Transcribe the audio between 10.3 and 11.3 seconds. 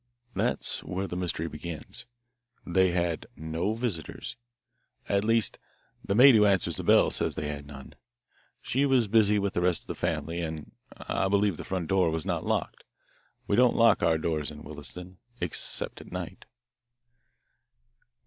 and I